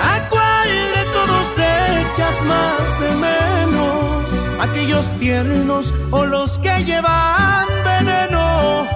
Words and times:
¿A 0.00 0.28
cuál 0.30 0.68
de 0.96 1.04
todos 1.16 1.58
echas 1.58 2.36
más 2.46 3.00
de 3.00 3.10
menos? 3.16 3.81
Aquellos 4.62 5.10
tiernos 5.18 5.92
o 6.12 6.24
los 6.24 6.58
que 6.58 6.84
llevan 6.84 7.66
veneno, 7.84 8.86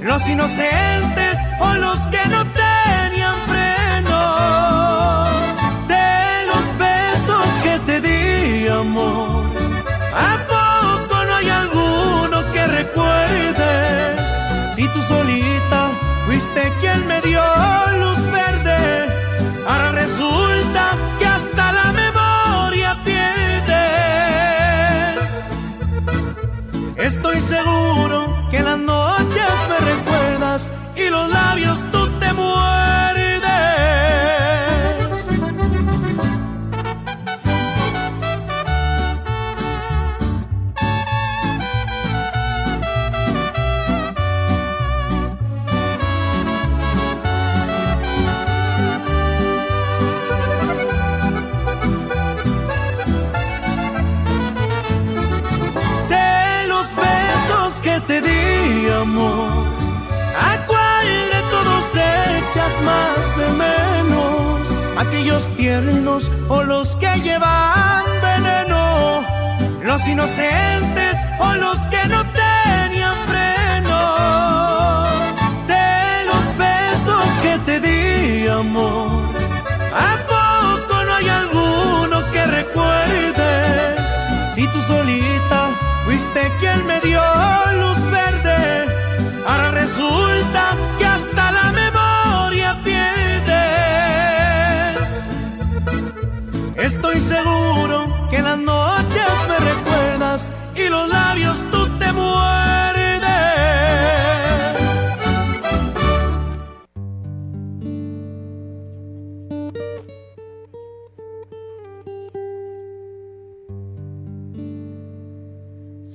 los 0.00 0.26
inocentes 0.28 1.38
o 1.60 1.74
los 1.74 1.98
que 2.06 2.26
no 2.28 2.44
tenían 2.44 2.59
Tiernos 65.56 66.30
o 66.48 66.62
los 66.64 66.96
que 66.96 67.20
llevan 67.20 68.04
veneno, 68.20 69.22
los 69.82 70.06
inocentes 70.08 71.16
o 71.38 71.54
los 71.54 71.78
que 71.86 71.99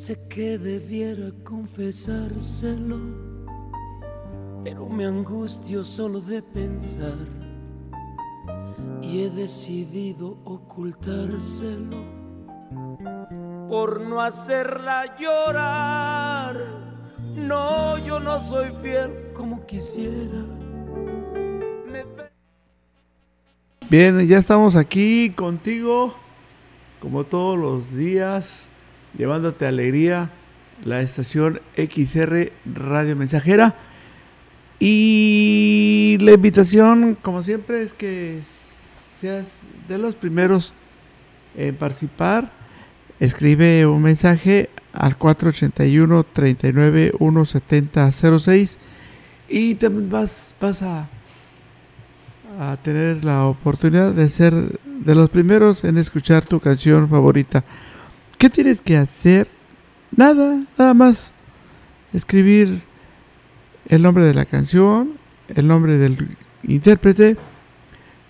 Sé 0.05 0.19
que 0.29 0.59
debiera 0.59 1.31
confesárselo, 1.43 2.99
pero 4.63 4.87
me 4.87 5.03
angustio 5.03 5.83
solo 5.83 6.21
de 6.21 6.43
pensar 6.43 7.17
y 9.01 9.23
he 9.23 9.31
decidido 9.31 10.37
ocultárselo 10.43 11.97
por 13.67 13.99
no 13.99 14.21
hacerla 14.21 15.17
llorar. 15.17 16.55
No, 17.35 17.97
yo 18.05 18.19
no 18.19 18.39
soy 18.47 18.73
fiel 18.83 19.31
como 19.33 19.65
quisiera. 19.65 20.45
Bien, 23.89 24.19
ya 24.27 24.37
estamos 24.37 24.75
aquí 24.75 25.31
contigo, 25.31 26.13
como 27.01 27.23
todos 27.23 27.57
los 27.57 27.91
días, 27.91 28.69
llevándote 29.17 29.65
alegría, 29.65 30.29
la 30.83 31.01
estación 31.01 31.61
XR 31.75 32.51
Radio 32.65 33.15
Mensajera. 33.15 33.75
Y 34.79 36.17
la 36.19 36.33
invitación, 36.33 37.17
como 37.21 37.41
siempre, 37.43 37.81
es 37.81 37.93
que 37.93 38.41
seas 39.19 39.59
de 39.87 39.97
los 39.97 40.15
primeros 40.15 40.73
en 41.55 41.75
participar. 41.75 42.51
Escribe 43.19 43.85
un 43.85 44.01
mensaje 44.01 44.69
al 44.91 45.17
481 45.17 46.25
39 46.33 47.13
170 47.17 48.11
06 48.11 48.77
y 49.49 49.75
también 49.75 50.09
vas, 50.09 50.53
a 52.57 52.77
tener 52.83 53.23
la 53.23 53.45
oportunidad 53.45 54.11
de 54.11 54.29
ser 54.29 54.79
de 54.85 55.15
los 55.15 55.29
primeros 55.29 55.83
en 55.83 55.97
escuchar 55.97 56.45
tu 56.45 56.59
canción 56.59 57.07
favorita. 57.09 57.63
¿Qué 58.45 58.51
tienes 58.51 58.79
que 58.79 58.95
hacer? 58.95 59.47
Nada, 60.15 60.61
nada 60.77 60.93
más 60.93 61.33
escribir 62.13 62.83
el 63.87 64.03
nombre 64.03 64.23
de 64.23 64.35
la 64.35 64.45
canción, 64.45 65.13
el 65.47 65.67
nombre 65.67 65.97
del 65.97 66.37
intérprete 66.61 67.37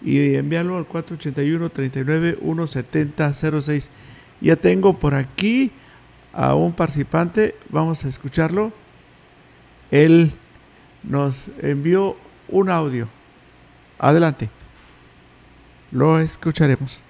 y 0.01 0.35
enviarlo 0.35 0.77
al 0.77 0.85
481 0.85 1.69
39 1.69 2.37
170 2.41 3.33
06 3.33 3.89
Ya 4.39 4.55
tengo 4.55 4.97
por 4.97 5.15
aquí 5.15 5.69
a 6.31 6.55
un 6.55 6.71
participante, 6.71 7.53
vamos 7.67 8.05
a 8.05 8.07
escucharlo. 8.07 8.71
Él 9.91 10.31
nos 11.03 11.51
envió 11.61 12.15
un 12.47 12.69
audio. 12.69 13.09
Adelante. 13.99 14.49
Lo 15.91 16.21
escucharemos. 16.21 17.01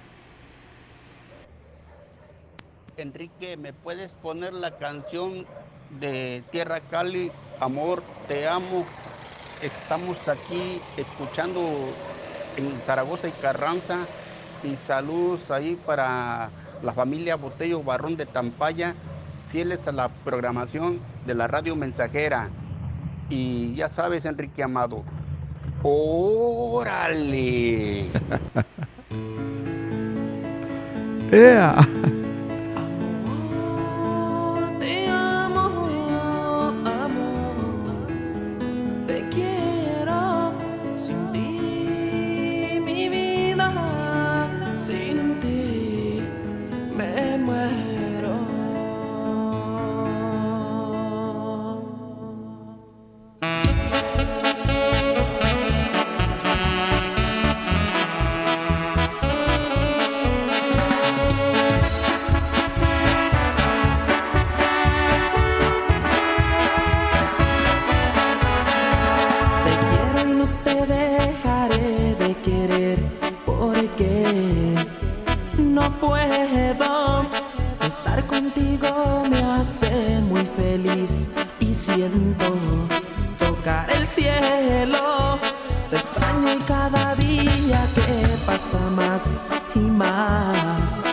Enrique, 2.98 3.56
¿me 3.56 3.72
puedes 3.72 4.12
poner 4.12 4.52
la 4.52 4.72
canción 4.78 5.46
de 6.00 6.42
Tierra 6.50 6.80
Cali, 6.80 7.30
Amor, 7.60 8.02
Te 8.28 8.48
Amo? 8.48 8.86
Estamos 9.62 10.16
aquí 10.28 10.80
escuchando 10.96 11.60
en 12.56 12.80
Zaragoza 12.80 13.28
y 13.28 13.32
Carranza 13.32 14.06
y 14.62 14.76
saludos 14.76 15.50
ahí 15.50 15.76
para 15.76 16.50
la 16.82 16.92
familia 16.94 17.36
Botello 17.36 17.82
Barrón 17.82 18.16
de 18.16 18.24
Tampaya, 18.26 18.94
fieles 19.50 19.86
a 19.88 19.92
la 19.92 20.08
programación 20.08 21.00
de 21.26 21.34
la 21.34 21.46
radio 21.46 21.76
mensajera. 21.76 22.48
Y 23.28 23.74
ya 23.74 23.88
sabes, 23.88 24.24
Enrique 24.24 24.62
Amado, 24.62 25.04
órale. 25.82 26.46
¡Ea! 31.30 31.74
El 83.88 84.06
cielo. 84.06 85.38
Te 85.90 85.96
extraño 85.96 86.54
y 86.54 86.58
cada 86.64 87.14
día 87.14 87.80
que 87.94 88.36
pasa 88.46 88.80
más 88.90 89.40
y 89.74 89.78
más 89.78 91.05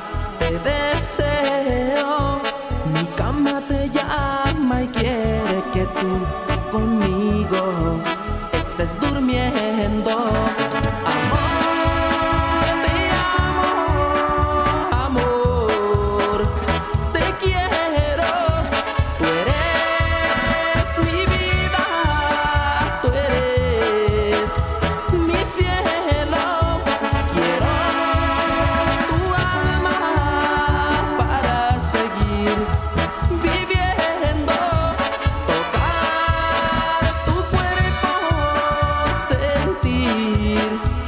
sentir 40.14 41.03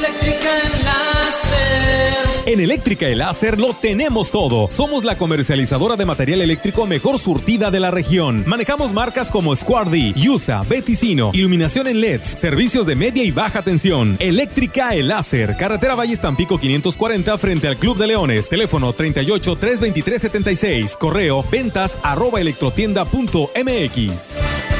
Eléctrica 0.00 0.62
Láser. 0.82 2.26
En 2.46 2.58
Eléctrica 2.58 3.06
El 3.06 3.18
Láser 3.18 3.60
lo 3.60 3.74
tenemos 3.74 4.30
todo. 4.30 4.70
Somos 4.70 5.04
la 5.04 5.18
comercializadora 5.18 5.96
de 5.96 6.06
material 6.06 6.40
eléctrico 6.40 6.86
mejor 6.86 7.18
surtida 7.18 7.70
de 7.70 7.80
la 7.80 7.90
región. 7.90 8.42
Manejamos 8.46 8.94
marcas 8.94 9.30
como 9.30 9.54
Squardi, 9.54 10.14
Yusa, 10.14 10.62
Beticino, 10.62 11.32
iluminación 11.34 11.86
en 11.86 12.00
LEDs, 12.00 12.28
servicios 12.28 12.86
de 12.86 12.96
media 12.96 13.22
y 13.24 13.30
baja 13.30 13.62
tensión. 13.62 14.16
Eléctrica 14.20 14.94
El 14.94 15.08
Láser, 15.08 15.54
carretera 15.58 15.94
Valles 15.94 16.20
Tampico 16.20 16.58
540 16.58 17.36
frente 17.36 17.68
al 17.68 17.76
Club 17.76 17.98
de 17.98 18.06
Leones. 18.06 18.48
Teléfono 18.48 18.94
38 18.94 19.56
323 19.56 20.22
76. 20.22 20.96
Correo 20.96 21.44
ventas 21.50 21.98
arroba 22.02 22.40
electrotienda.mx. 22.40 24.79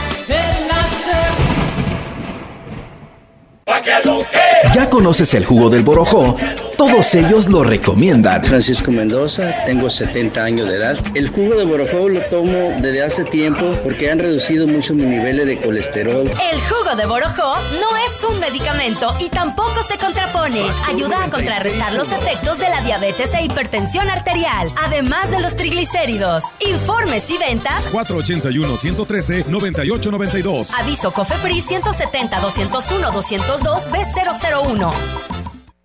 ¿Ya 4.74 4.90
conoces 4.90 5.32
el 5.34 5.44
jugo 5.44 5.70
del 5.70 5.82
Borojó? 5.82 6.36
Todos 6.80 7.12
ellos 7.14 7.46
lo 7.46 7.62
recomiendan. 7.62 8.42
Francisco 8.42 8.90
Mendoza, 8.90 9.54
tengo 9.66 9.90
70 9.90 10.42
años 10.42 10.66
de 10.66 10.76
edad. 10.76 10.96
El 11.14 11.28
jugo 11.28 11.54
de 11.54 11.66
borojó 11.66 12.08
lo 12.08 12.22
tomo 12.22 12.74
desde 12.80 13.02
hace 13.02 13.24
tiempo 13.24 13.72
porque 13.84 14.10
han 14.10 14.18
reducido 14.18 14.66
mucho 14.66 14.94
mi 14.94 15.02
niveles 15.02 15.46
de 15.46 15.60
colesterol. 15.60 16.26
El 16.26 16.60
jugo 16.62 16.96
de 16.96 17.04
borojó 17.04 17.52
no 17.78 17.98
es 18.06 18.24
un 18.24 18.38
medicamento 18.38 19.12
y 19.20 19.28
tampoco 19.28 19.82
se 19.82 19.98
contrapone. 19.98 20.64
Ayuda 20.88 21.24
a 21.24 21.28
contrarrestar 21.28 21.92
los 21.92 22.10
efectos 22.12 22.58
de 22.58 22.70
la 22.70 22.80
diabetes 22.80 23.34
e 23.34 23.44
hipertensión 23.44 24.08
arterial, 24.08 24.68
además 24.82 25.30
de 25.30 25.42
los 25.42 25.56
triglicéridos. 25.56 26.44
Informes 26.60 27.28
y 27.28 27.36
ventas 27.36 27.92
481-113-9892. 27.92 30.70
Aviso 30.78 31.12
COFEPRI 31.12 31.60
170-201-202 31.60 33.90
B001. 33.90 35.49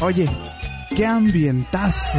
Oye, 0.00 0.28
qué 0.96 1.06
ambientazo. 1.06 2.18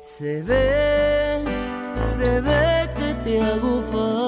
Se 0.00 0.42
ve, 0.42 1.44
se 2.16 2.40
ve 2.40 2.90
que 2.96 3.14
te 3.24 3.42
hago 3.42 3.82
falta. 3.92 4.27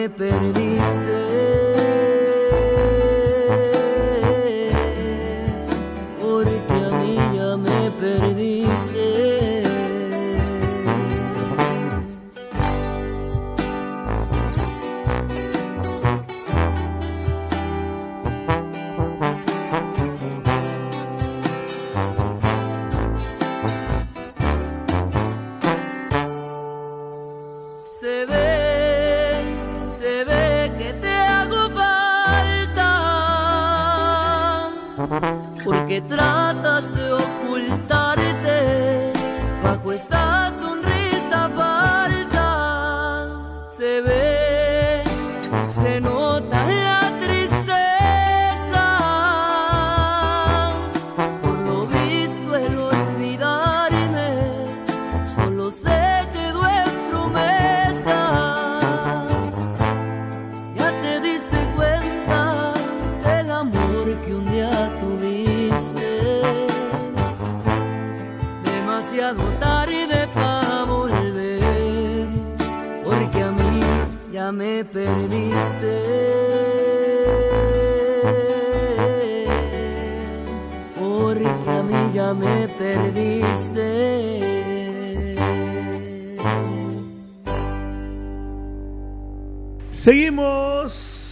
me 0.00 0.08
perdiste. 0.08 0.79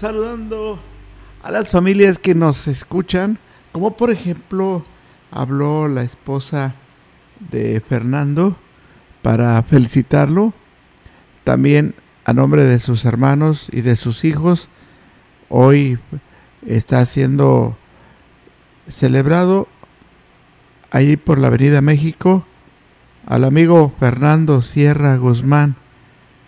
Saludando 0.09 0.79
a 1.43 1.50
las 1.50 1.69
familias 1.69 2.19
que 2.19 2.35
nos 2.35 2.67
escuchan, 2.67 3.38
como 3.73 3.95
por 3.95 4.11
ejemplo 4.11 4.83
habló 5.31 5.87
la 5.87 6.03
esposa 6.03 6.73
de 7.50 7.83
Fernando 7.87 8.57
para 9.21 9.62
felicitarlo, 9.65 10.55
también 11.45 11.95
a 12.25 12.33
nombre 12.33 12.65
de 12.65 12.81
sus 12.81 13.05
hermanos 13.05 13.69
y 13.71 13.83
de 13.83 13.97
sus 13.97 14.25
hijos, 14.25 14.71
hoy 15.50 15.99
está 16.67 17.05
siendo 17.05 17.77
celebrado 18.88 19.69
ahí 20.91 21.19
por 21.19 21.38
la 21.38 21.49
Avenida 21.49 21.83
México 21.83 22.47
al 23.27 23.45
amigo 23.45 23.93
Fernando 24.00 24.62
Sierra 24.62 25.19
Guzmán. 25.19 25.77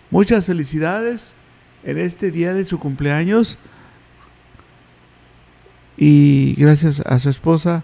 Muchas 0.09 0.47
felicidades 0.47 1.35
en 1.83 1.97
este 1.97 2.31
día 2.31 2.53
de 2.53 2.65
su 2.65 2.79
cumpleaños. 2.79 3.57
Y 5.97 6.55
gracias 6.57 7.01
a 7.01 7.19
su 7.19 7.29
esposa 7.29 7.83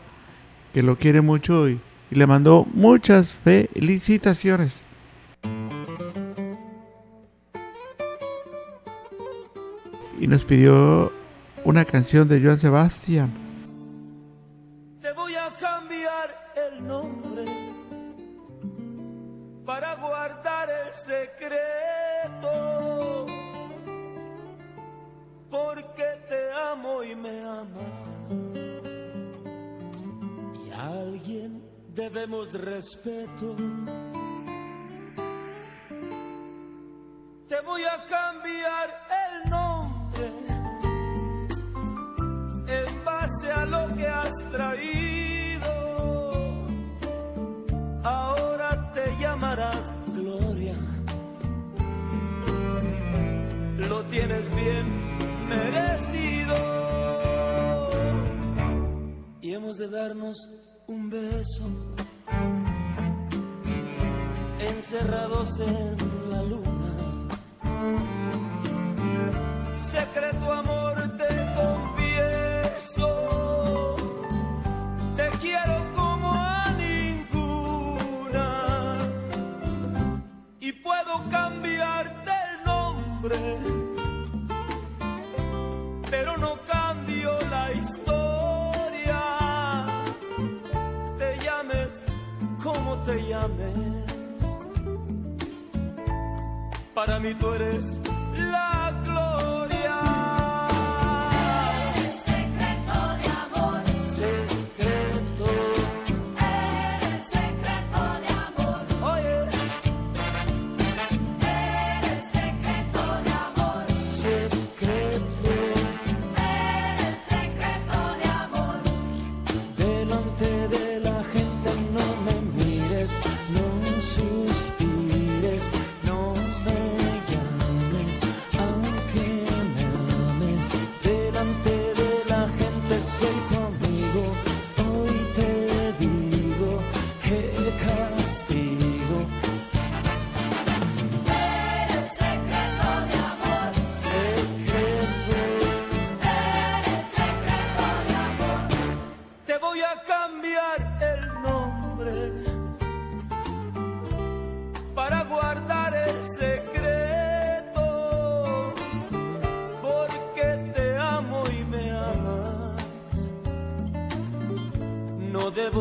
que 0.74 0.84
lo 0.84 0.98
quiere 0.98 1.22
mucho 1.22 1.70
y, 1.70 1.80
y 2.10 2.16
le 2.16 2.28
mandó 2.28 2.66
muchas 2.74 3.36
felicitaciones. 3.44 4.84
Y 10.20 10.28
nos 10.28 10.46
pidió 10.46 11.12
una 11.64 11.86
canción 11.86 12.28
de 12.28 12.42
Joan 12.42 12.58
Sebastián. 12.58 13.47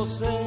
say 0.07 0.46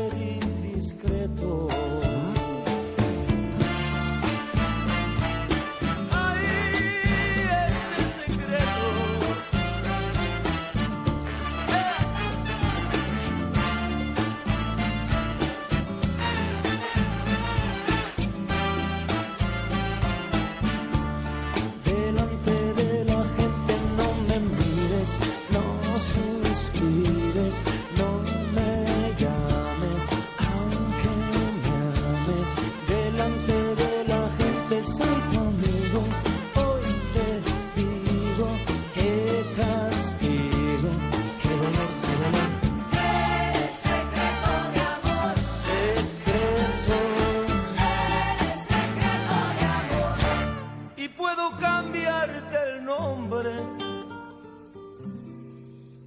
cambiarte 51.57 52.57
el 52.69 52.85
nombre, 52.85 53.51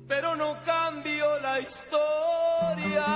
pero 0.08 0.36
no 0.36 0.56
cambio 0.64 1.38
la 1.40 1.60
historia. 1.60 3.06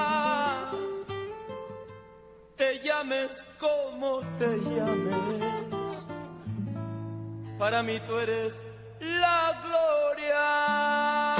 Te 2.56 2.80
llames 2.80 3.44
como 3.58 4.20
te 4.38 4.56
llames, 4.58 6.06
para 7.58 7.82
mí 7.82 8.00
tú 8.00 8.16
eres 8.18 8.54
la 9.00 9.62
gloria. 9.64 11.35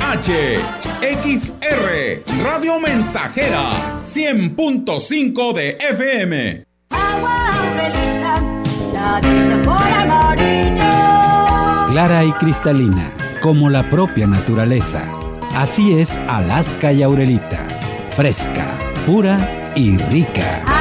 HXR 0.00 1.88
Radio 2.42 2.80
Mensajera 2.80 4.00
100.5 4.02 5.52
de 5.52 5.70
FM. 5.90 6.64
Clara 11.88 12.24
y 12.24 12.32
cristalina, 12.32 13.12
como 13.42 13.68
la 13.70 13.88
propia 13.90 14.26
naturaleza. 14.26 15.02
Así 15.54 15.98
es 15.98 16.18
Alaska 16.28 16.92
y 16.92 17.02
Aurelita. 17.02 17.66
Fresca, 18.16 18.78
pura 19.06 19.72
y 19.74 19.98
rica. 19.98 20.77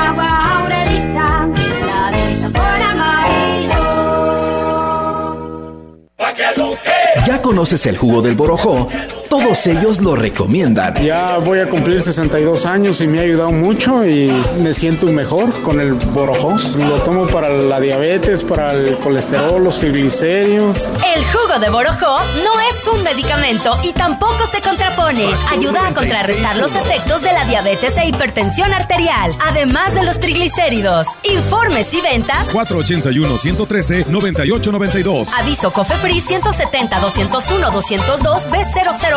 ¿Ya 7.28 7.42
conoces 7.42 7.86
el 7.88 7.98
jugo 7.98 8.22
del 8.22 8.36
Borojó? 8.36 8.88
Todos 9.30 9.68
ellos 9.68 10.02
lo 10.02 10.16
recomiendan. 10.16 10.96
Ya 11.04 11.38
voy 11.38 11.60
a 11.60 11.68
cumplir 11.68 12.02
62 12.02 12.66
años 12.66 13.02
y 13.02 13.08
me 13.08 13.20
ha 13.20 13.24
ayudado 13.24 13.52
mucho 13.52 14.08
y 14.08 14.32
me 14.62 14.74
siento 14.74 15.08
mejor 15.08 15.52
con 15.64 15.82
el 15.82 15.92
Borojó. 15.94 16.56
Lo 16.78 17.02
tomo 17.02 17.26
para 17.26 17.50
la 17.50 17.82
diabetes, 17.82 18.44
para 18.44 18.72
el 18.72 18.96
colesterol, 18.98 19.64
los 19.64 19.80
triglicéridos. 19.80 20.92
El 21.16 21.24
jugo 21.26 21.60
de 21.60 21.70
Borojó 21.70 22.18
no 22.44 22.60
es 22.70 22.88
un 22.88 23.04
medicamento 23.04 23.76
y 23.84 23.92
tampoco 23.92 24.46
se 24.46 24.62
contrapone. 24.62 25.26
Ayuda 25.52 25.88
a 25.88 25.94
contrarrestar 25.94 26.56
los 26.58 26.74
efectos 26.76 27.22
de 27.22 27.32
la 27.34 27.46
diabetes 27.46 27.98
e 27.98 28.08
hipertensión 28.08 28.74
arterial, 28.74 29.32
además 29.46 29.94
de 29.94 30.04
los 30.04 30.20
triglicéridos. 30.20 31.08
Informes 31.24 31.94
y 31.94 32.02
ventas 32.02 32.54
481-113-9892. 32.54 35.28
Aviso 35.38 35.72
COFEPRI 35.72 36.22
170-201-202 36.22 38.48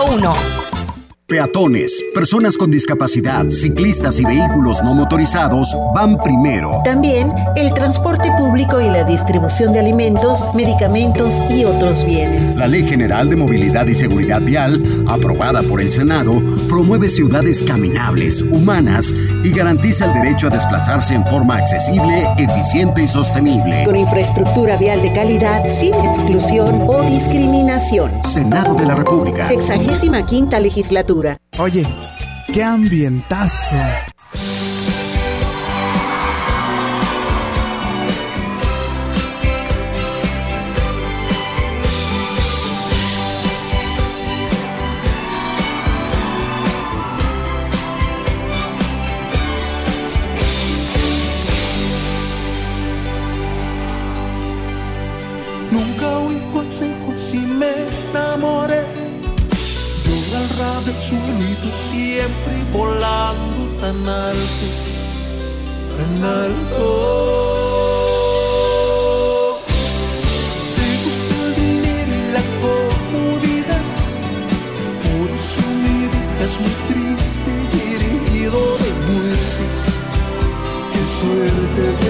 B001. 0.01 0.80
Peatones, 1.31 2.03
personas 2.13 2.57
con 2.57 2.73
discapacidad, 2.73 3.49
ciclistas 3.51 4.19
y 4.19 4.25
vehículos 4.25 4.83
no 4.83 4.95
motorizados 4.95 5.73
van 5.95 6.19
primero. 6.19 6.81
También 6.83 7.33
el 7.55 7.73
transporte 7.73 8.33
público 8.37 8.81
y 8.81 8.89
la 8.89 9.05
distribución 9.05 9.73
de 9.73 9.79
alimentos, 9.79 10.53
medicamentos 10.57 11.41
y 11.49 11.65
otros 11.65 12.05
bienes. 12.05 12.57
La 12.57 12.67
Ley 12.67 12.83
General 12.83 13.31
de 13.31 13.37
Movilidad 13.37 13.87
y 13.87 13.95
Seguridad 13.95 14.41
Vial, 14.41 15.05
aprobada 15.07 15.63
por 15.63 15.81
el 15.81 15.93
Senado, 15.93 16.43
promueve 16.69 17.09
ciudades 17.09 17.63
caminables, 17.63 18.43
humanas 18.43 19.15
y 19.45 19.53
garantiza 19.53 20.07
el 20.07 20.15
derecho 20.15 20.49
a 20.49 20.51
desplazarse 20.51 21.15
en 21.15 21.25
forma 21.27 21.59
accesible, 21.59 22.27
eficiente 22.39 23.05
y 23.05 23.07
sostenible. 23.07 23.85
Con 23.85 23.95
infraestructura 23.95 24.77
vial 24.77 25.01
de 25.01 25.13
calidad, 25.13 25.63
sin 25.69 25.95
exclusión 25.95 26.89
o 26.89 27.03
discriminación. 27.03 28.11
Senado 28.25 28.75
de 28.75 28.87
la 28.87 28.97
República. 28.97 29.47
Sexagésima 29.47 30.27
quinta 30.27 30.59
legislatura. 30.59 31.20
Oye, 31.59 31.87
qué 32.53 32.63
ambientazo. 32.63 33.77
Tan 63.81 64.07
alto, 64.07 64.67
tan 65.97 66.25
alto. 66.25 66.89
Te 70.77 70.89
gusta 71.05 71.37
el 71.57 72.33
la 72.35 72.45
comodidad. 72.61 73.85
Por 75.05 75.29
eso 75.39 75.63
me 75.83 75.97
dejas 76.15 76.55
muy 76.61 76.75
triste 76.91 77.53
y 77.73 77.81
herido 77.95 78.61
de 78.83 78.91
muerte. 79.07 79.65
Qué 80.93 81.03
suerte. 81.19 81.83
Tú 82.01 82.09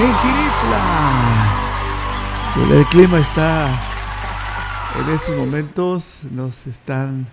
En 0.00 0.14
Giritla. 0.14 0.80
El 2.78 2.86
clima 2.86 3.18
está 3.18 3.78
en 4.98 5.14
estos 5.14 5.36
momentos 5.36 6.22
nos 6.32 6.66
están 6.66 7.26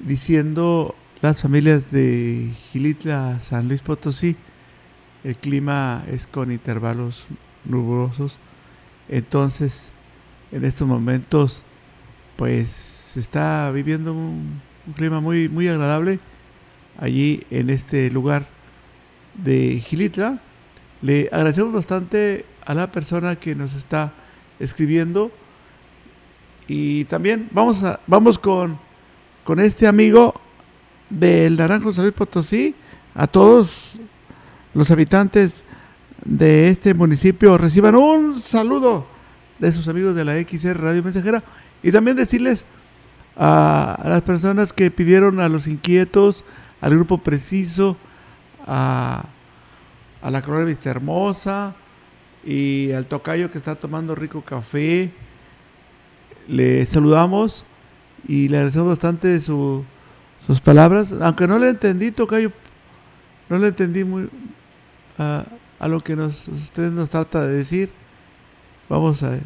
diciendo 0.00 0.96
las 1.22 1.40
familias 1.40 1.92
de 1.92 2.52
Gilitla, 2.70 3.40
San 3.40 3.68
Luis 3.68 3.82
Potosí, 3.82 4.34
el 5.22 5.36
clima 5.36 6.02
es 6.08 6.26
con 6.26 6.50
intervalos 6.50 7.24
nubosos. 7.64 8.38
Entonces, 9.08 9.90
en 10.50 10.64
estos 10.64 10.88
momentos, 10.88 11.62
pues 12.34 12.68
se 12.70 13.20
está 13.20 13.70
viviendo 13.70 14.12
un, 14.12 14.60
un 14.88 14.92
clima 14.92 15.20
muy, 15.20 15.48
muy 15.48 15.68
agradable 15.68 16.18
allí 16.98 17.44
en 17.50 17.70
este 17.70 18.10
lugar 18.10 18.48
de 19.34 19.80
Gilitla. 19.86 20.40
Le 21.02 21.28
agradecemos 21.32 21.72
bastante 21.72 22.44
a 22.66 22.74
la 22.74 22.92
persona 22.92 23.36
que 23.36 23.54
nos 23.54 23.74
está 23.74 24.12
escribiendo. 24.58 25.30
Y 26.68 27.04
también 27.04 27.48
vamos, 27.52 27.82
a, 27.82 28.00
vamos 28.06 28.38
con, 28.38 28.78
con 29.44 29.58
este 29.60 29.86
amigo 29.86 30.34
del 31.08 31.56
Naranjo 31.56 31.92
San 31.92 32.04
Luis 32.04 32.14
Potosí, 32.14 32.74
a 33.14 33.26
todos 33.26 33.98
los 34.74 34.90
habitantes 34.90 35.64
de 36.24 36.68
este 36.68 36.94
municipio 36.94 37.58
reciban 37.58 37.94
un 37.94 38.40
saludo 38.40 39.06
de 39.58 39.72
sus 39.72 39.88
amigos 39.88 40.14
de 40.14 40.24
la 40.24 40.34
XR 40.40 40.80
Radio 40.80 41.02
Mensajera 41.02 41.42
y 41.82 41.90
también 41.90 42.16
decirles 42.16 42.64
a, 43.36 43.94
a 43.94 44.08
las 44.08 44.22
personas 44.22 44.72
que 44.72 44.90
pidieron 44.90 45.40
a 45.40 45.48
los 45.48 45.66
inquietos, 45.66 46.44
al 46.80 46.94
grupo 46.94 47.18
preciso, 47.18 47.96
a, 48.66 49.24
a 50.22 50.30
la 50.30 50.42
colonia 50.42 50.66
Vista 50.66 50.90
Hermosa 50.90 51.74
y 52.44 52.92
al 52.92 53.06
tocayo 53.06 53.50
que 53.50 53.58
está 53.58 53.74
tomando 53.74 54.14
rico 54.14 54.42
café. 54.42 55.10
Le 56.48 56.84
saludamos 56.86 57.64
y 58.26 58.48
le 58.48 58.58
agradecemos 58.58 58.88
bastante 58.88 59.40
su, 59.40 59.84
sus 60.46 60.60
palabras, 60.60 61.14
aunque 61.20 61.46
no 61.46 61.58
le 61.58 61.68
entendí, 61.68 62.10
tocayo, 62.10 62.52
no 63.48 63.58
le 63.58 63.68
entendí 63.68 64.04
muy 64.04 64.28
a, 65.18 65.44
a 65.78 65.88
lo 65.88 66.00
que 66.00 66.16
nos, 66.16 66.48
usted 66.48 66.90
nos 66.90 67.10
trata 67.10 67.46
de 67.46 67.54
decir. 67.54 67.90
Vamos 68.88 69.22
a, 69.22 69.38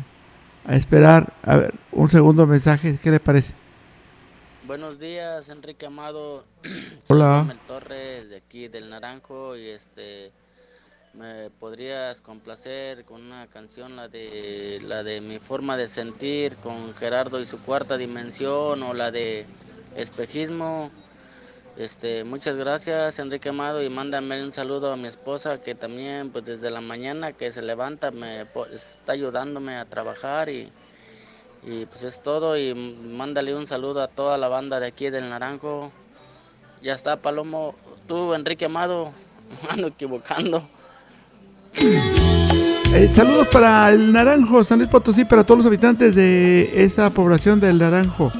a 0.66 0.76
esperar 0.76 1.32
a 1.42 1.56
ver 1.56 1.74
un 1.92 2.08
segundo 2.08 2.46
mensaje, 2.46 2.98
¿qué 3.02 3.10
le 3.10 3.20
parece? 3.20 3.52
Buenos 4.66 4.98
días, 4.98 5.50
Enrique 5.50 5.84
Amado. 5.84 6.44
Hola. 7.08 7.44
Soy 7.46 7.58
Torres 7.68 8.30
de 8.30 8.36
aquí 8.36 8.68
del 8.68 8.88
Naranjo 8.88 9.56
y 9.56 9.68
este 9.68 10.32
me 11.16 11.50
podrías 11.50 12.20
complacer 12.20 13.04
con 13.04 13.22
una 13.22 13.46
canción 13.46 13.96
la 13.96 14.08
de 14.08 14.80
la 14.82 15.02
de 15.02 15.20
mi 15.20 15.38
forma 15.38 15.76
de 15.76 15.88
sentir 15.88 16.56
con 16.56 16.94
Gerardo 16.94 17.40
y 17.40 17.46
su 17.46 17.58
cuarta 17.60 17.96
dimensión 17.96 18.82
o 18.82 18.94
la 18.94 19.10
de 19.10 19.46
espejismo. 19.96 20.90
Este, 21.76 22.24
muchas 22.24 22.56
gracias 22.56 23.18
Enrique 23.18 23.48
Amado 23.48 23.82
y 23.82 23.88
mándame 23.88 24.42
un 24.44 24.52
saludo 24.52 24.92
a 24.92 24.96
mi 24.96 25.08
esposa 25.08 25.60
que 25.60 25.74
también 25.74 26.30
pues 26.30 26.44
desde 26.44 26.70
la 26.70 26.80
mañana 26.80 27.32
que 27.32 27.50
se 27.50 27.62
levanta 27.62 28.10
me 28.12 28.46
está 28.72 29.12
ayudándome 29.12 29.76
a 29.76 29.84
trabajar 29.84 30.48
y 30.48 30.70
y 31.66 31.86
pues 31.86 32.02
es 32.02 32.20
todo 32.22 32.58
y 32.58 32.74
mándale 32.74 33.54
un 33.54 33.66
saludo 33.66 34.02
a 34.02 34.08
toda 34.08 34.36
la 34.36 34.48
banda 34.48 34.80
de 34.80 34.86
aquí 34.86 35.08
del 35.08 35.30
Naranjo. 35.30 35.90
Ya 36.82 36.92
está, 36.92 37.16
Palomo. 37.16 37.74
Tú, 38.06 38.34
Enrique 38.34 38.66
Amado, 38.66 39.12
ando 39.70 39.86
equivocando. 39.88 40.68
Eh, 41.76 43.10
saludos 43.12 43.48
para 43.48 43.90
el 43.90 44.12
Naranjo, 44.12 44.62
San 44.62 44.78
Luis 44.78 44.88
Potosí, 44.88 45.24
para 45.24 45.42
todos 45.44 45.58
los 45.58 45.66
habitantes 45.66 46.14
de 46.14 46.84
esta 46.84 47.10
población 47.10 47.58
del 47.60 47.78
Naranjo. 47.78 48.30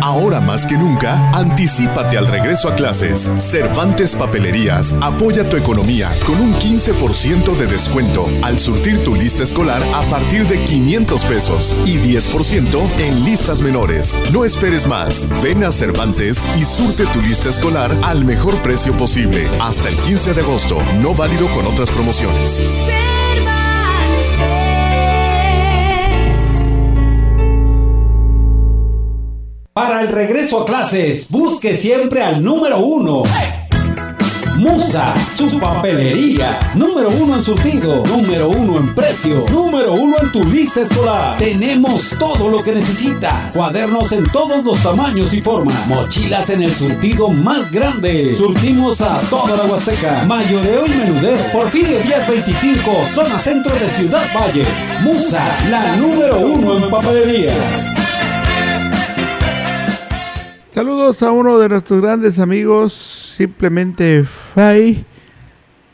Ahora 0.08 0.40
más 0.40 0.66
que 0.66 0.78
nunca, 0.78 1.32
anticípate 1.32 2.18
al 2.18 2.28
regreso 2.28 2.70
a 2.70 2.76
clases. 2.76 3.30
Cervantes 3.36 4.16
Papelerías 4.16 4.96
apoya 5.02 5.50
tu 5.50 5.58
economía 5.58 6.10
con 6.26 6.40
un 6.40 6.54
15% 6.54 7.58
de 7.58 7.68
descuento 7.68 8.26
al 8.42 8.58
surtir 8.58 9.04
tu 9.04 9.16
lista 9.16 9.44
escolar 9.44 9.82
a 9.94 10.02
partir 10.04 10.48
de 10.48 10.64
500 10.64 11.26
pesos 11.26 11.76
y 11.86 11.98
10% 11.98 12.88
en 13.00 13.26
listas 13.26 13.62
menores. 13.62 14.18
No 14.32 14.46
esperes 14.46 14.88
más. 14.88 15.28
Ven 15.44 15.66
a 15.66 15.74
Cervantes 15.74 16.42
y 16.58 16.64
surte 16.64 17.06
tu 17.08 17.20
lista 17.20 17.50
escolar 17.50 17.94
al 18.04 18.24
mejor 18.24 18.62
precio 18.62 18.96
posible. 18.96 19.46
Hasta 19.60 19.90
el 19.90 19.96
15 19.98 20.36
de 20.36 20.42
agosto, 20.42 20.78
no 21.02 21.16
válido 21.16 21.48
con 21.48 21.68
otras 21.68 21.92
promociones. 21.92 22.64
Para 29.98 30.10
el 30.10 30.14
regreso 30.14 30.62
a 30.62 30.66
clases, 30.68 31.28
busque 31.32 31.74
siempre 31.74 32.22
al 32.22 32.44
número 32.44 32.78
uno. 32.78 33.24
Musa, 34.56 35.16
su 35.36 35.60
papelería. 35.60 36.60
Número 36.76 37.10
uno 37.10 37.38
en 37.38 37.42
surtido. 37.42 38.06
Número 38.06 38.48
uno 38.50 38.78
en 38.78 38.94
precio. 38.94 39.44
Número 39.52 39.94
uno 39.94 40.18
en 40.22 40.32
tu 40.32 40.44
lista 40.44 40.82
escolar. 40.82 41.40
Tenemos 41.40 42.12
todo 42.20 42.48
lo 42.48 42.62
que 42.62 42.76
necesitas. 42.76 43.56
Cuadernos 43.56 44.12
en 44.12 44.26
todos 44.26 44.64
los 44.64 44.84
tamaños 44.84 45.34
y 45.34 45.42
formas. 45.42 45.88
Mochilas 45.88 46.52
en 46.52 46.62
el 46.62 46.72
surtido 46.72 47.30
más 47.30 47.72
grande. 47.72 48.36
Surtimos 48.36 49.02
a 49.02 49.20
toda 49.32 49.58
la 49.58 49.64
Huasteca. 49.64 50.26
Mayoreo 50.26 50.86
y 50.86 50.90
menudeo. 50.90 51.38
Porfirio 51.52 51.98
Díaz 52.02 52.28
25, 52.28 52.92
zona 53.16 53.40
centro 53.40 53.74
de 53.74 53.90
Ciudad 53.90 54.28
Valle. 54.36 54.64
Musa, 55.02 55.42
la 55.72 55.96
número 55.96 56.40
uno 56.40 56.78
en 56.78 56.88
papelería. 56.88 57.97
Saludos 60.78 61.24
a 61.24 61.32
uno 61.32 61.58
de 61.58 61.70
nuestros 61.70 62.02
grandes 62.02 62.38
amigos, 62.38 62.94
simplemente 62.94 64.24
Fay. 64.24 65.04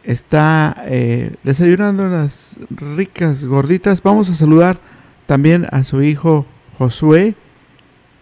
Está 0.04 0.76
eh, 0.88 1.38
desayunando 1.41 2.04
unas 2.04 2.58
ricas 2.69 3.46
gorditas. 3.46 4.04
Vamos 4.04 4.30
a 4.30 4.36
saludar 4.36 4.82
también 5.26 5.67
a 5.72 5.86
su 5.86 6.02
hijo 6.02 6.46
Josué. 6.78 7.36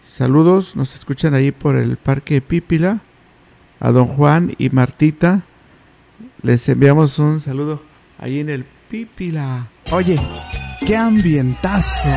Saludos, 0.00 0.76
nos 0.76 0.94
escuchan 0.94 1.34
ahí 1.34 1.50
por 1.50 1.74
el 1.74 1.96
Parque 1.96 2.40
Pípila. 2.40 3.00
A 3.80 3.90
don 3.90 4.06
Juan 4.06 4.54
y 4.56 4.70
Martita. 4.70 5.42
Les 6.42 6.68
enviamos 6.68 7.18
un 7.18 7.40
saludo 7.40 7.82
ahí 8.18 8.38
en 8.38 8.50
el 8.50 8.64
Pípila. 8.88 9.66
Oye, 9.90 10.16
qué 10.86 10.96
ambientazo. 10.96 12.08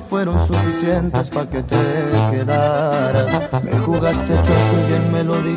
Fueron 0.00 0.46
suficientes 0.46 1.30
para 1.30 1.50
que 1.50 1.62
te 1.62 1.76
quedaras. 2.30 3.40
Me 3.62 3.72
jugaste 3.78 4.34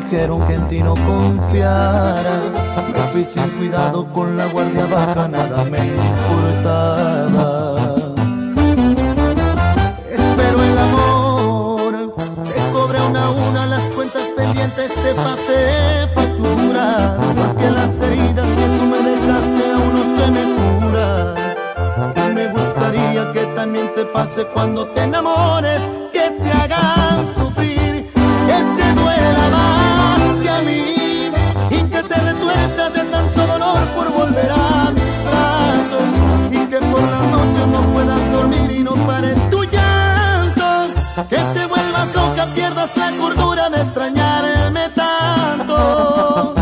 dijeron 0.08 0.46
que 0.46 0.54
en 0.54 0.68
ti 0.68 0.82
no 0.82 0.94
confiara. 0.94 2.40
Me 2.92 3.00
fui 3.12 3.24
sin 3.24 3.48
cuidado 3.50 4.06
con 4.12 4.36
la 4.36 4.46
guardia 4.46 4.86
baja, 4.86 5.28
nada 5.28 5.64
me 5.64 5.78
importaba. 5.78 7.76
Espero 10.10 10.62
el 10.62 10.78
amor, 10.78 12.14
te 12.44 12.72
cobré 12.72 13.02
una 13.02 13.24
a 13.24 13.30
una 13.30 13.66
las 13.66 13.82
cuentas 13.90 14.22
pendientes, 14.36 14.94
te 14.94 15.14
pasé 15.14 16.08
factura. 16.14 17.16
Porque 17.36 17.70
las 17.70 18.00
heridas 18.00 18.48
que 18.48 18.66
tú 18.78 18.84
me 18.86 18.98
dejaste 19.10 19.72
aún 19.72 19.92
no 19.94 20.02
se 20.16 20.30
me 20.30 20.42
curan. 20.54 22.34
Me 22.34 22.48
gustaría 22.48 23.32
que 23.32 23.46
también 23.54 23.92
te 23.94 24.04
pase 24.04 24.46
cuando 24.52 24.86
te 24.88 25.02
enamores, 25.02 25.80
que 26.12 26.30
te 26.30 26.52
hagan 26.52 27.05
la 42.94 43.10
cordura 43.16 43.70
de 43.70 43.82
extrañarme 43.82 44.90
tanto. 44.90 46.54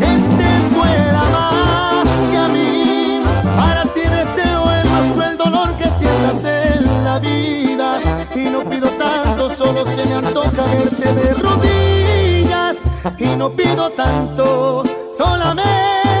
Que 0.00 0.12
te 0.38 0.74
duela 0.74 1.22
más 1.32 2.08
que 2.30 2.36
a 2.36 2.48
mí, 2.48 3.20
para 3.56 3.82
ti 3.84 4.00
deseo 4.00 4.70
el 4.70 4.88
más 4.88 5.12
cruel 5.12 5.36
dolor 5.36 5.76
que 5.76 5.88
sientas 5.88 6.44
en 6.44 7.04
la 7.04 7.18
vida. 7.18 8.00
Y 8.34 8.44
no 8.50 8.60
pido 8.64 8.88
tanto, 8.90 9.48
solo 9.48 9.84
se 9.84 10.04
me 10.06 10.14
antoja 10.14 10.64
verte 10.72 11.14
de 11.14 11.34
rodillas. 11.34 12.76
Y 13.18 13.36
no 13.36 13.50
pido 13.50 13.90
tanto, 13.90 14.82
solamente 15.16 16.13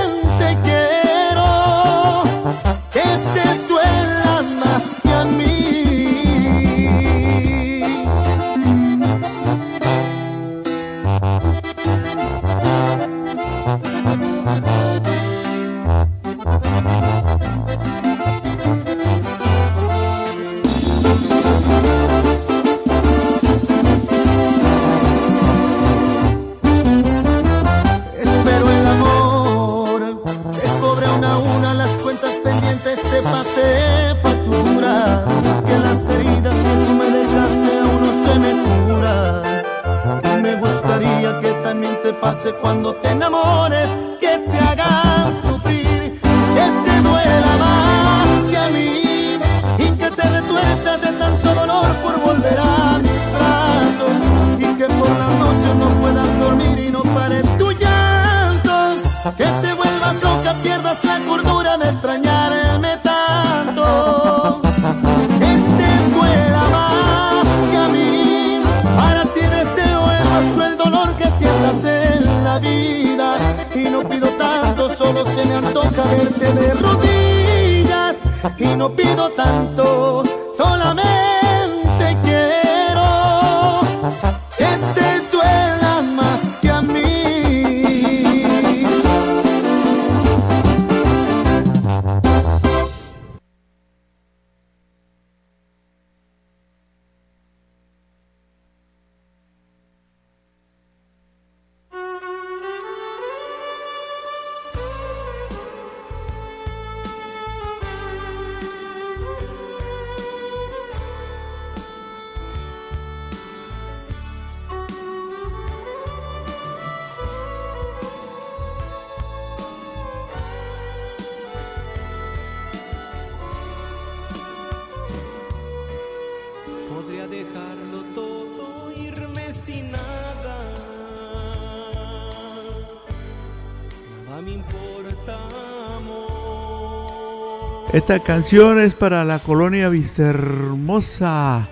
Esta 137.92 138.18
canción 138.18 138.80
es 138.80 138.94
para 138.94 139.24
la 139.24 139.38
colonia 139.38 139.88
Vistahermosa, 139.88 141.68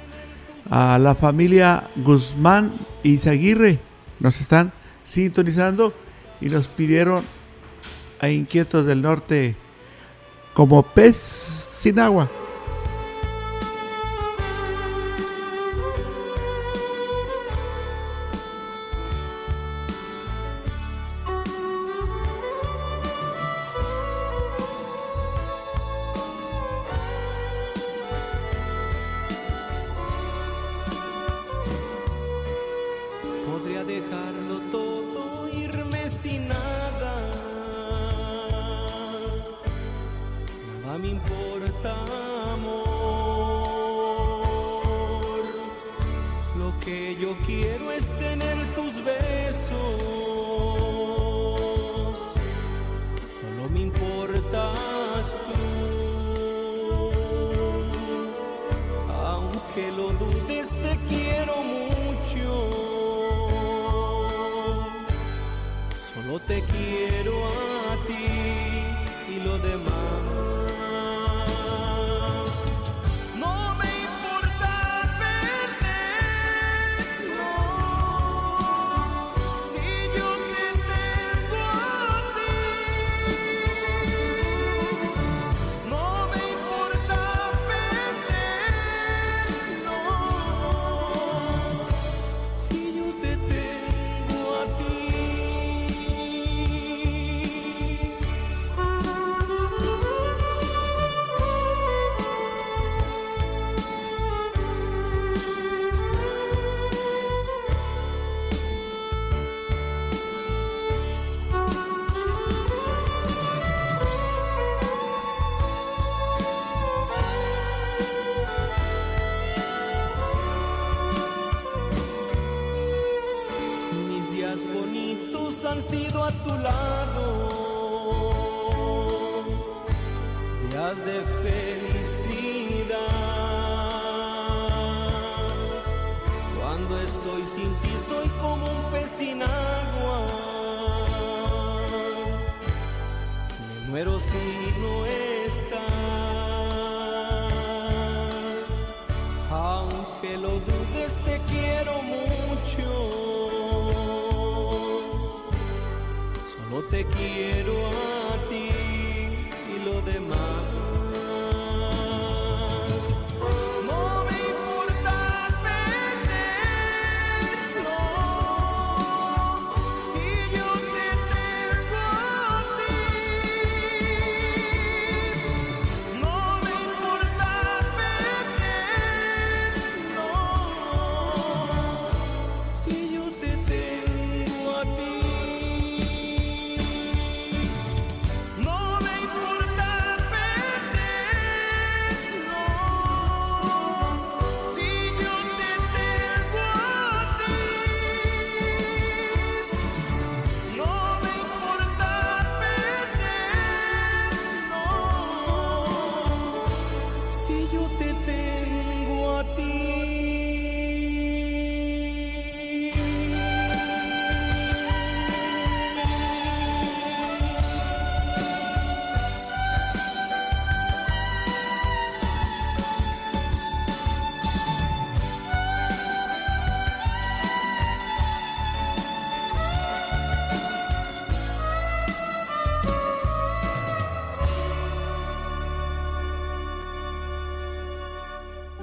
a 0.70 0.98
la 0.98 1.14
familia 1.16 1.90
Guzmán 1.96 2.70
y 3.02 3.18
Zaguirre. 3.18 3.80
Nos 4.20 4.40
están 4.40 4.72
sintonizando 5.02 5.92
y 6.40 6.48
nos 6.48 6.68
pidieron 6.68 7.24
a 8.20 8.28
Inquietos 8.28 8.86
del 8.86 9.02
Norte 9.02 9.56
como 10.54 10.84
pez 10.84 11.16
sin 11.16 11.98
agua. 11.98 12.30